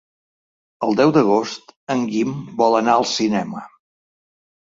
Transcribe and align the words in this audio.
El 0.87 0.95
deu 0.99 1.11
d'agost 1.17 1.67
en 1.95 2.01
Guim 2.13 2.33
vol 2.63 2.79
anar 2.79 2.95
al 3.01 3.07
cinema. 3.13 3.61